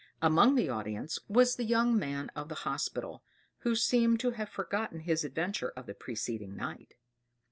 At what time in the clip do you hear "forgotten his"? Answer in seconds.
4.49-5.23